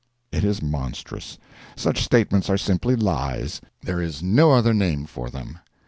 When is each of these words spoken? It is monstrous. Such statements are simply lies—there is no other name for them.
It 0.31 0.43
is 0.43 0.63
monstrous. 0.63 1.37
Such 1.75 2.03
statements 2.03 2.49
are 2.49 2.57
simply 2.57 2.95
lies—there 2.95 4.01
is 4.01 4.23
no 4.23 4.51
other 4.51 4.73
name 4.73 5.05
for 5.05 5.29
them. 5.29 5.59